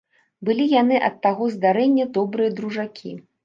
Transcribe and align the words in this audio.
Былі 0.47 0.65
яны 0.71 1.03
ад 1.11 1.21
таго 1.27 1.51
здарэння 1.59 2.11
добрыя 2.19 2.59
дружакі. 2.61 3.17